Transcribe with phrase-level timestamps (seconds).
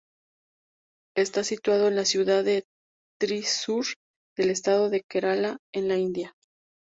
[1.15, 2.65] Está situado en la ciudad de
[3.19, 3.85] Thrissur,
[4.35, 6.33] del estado de Kerala en la India.